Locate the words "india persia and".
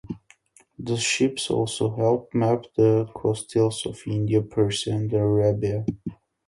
4.07-5.13